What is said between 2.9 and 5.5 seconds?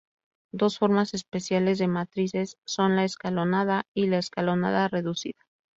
la escalonada y la escalonada reducida.